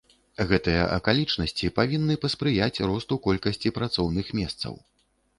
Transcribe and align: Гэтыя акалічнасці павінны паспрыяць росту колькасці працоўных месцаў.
Гэтыя 0.51 0.85
акалічнасці 0.93 1.67
павінны 1.79 2.15
паспрыяць 2.23 2.81
росту 2.93 3.17
колькасці 3.27 3.73
працоўных 3.77 4.33
месцаў. 4.41 4.73